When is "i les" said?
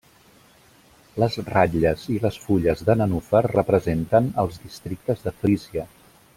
2.15-2.39